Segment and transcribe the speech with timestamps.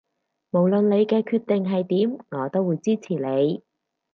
[0.49, 3.61] 無論你嘅決定係點我都會支持你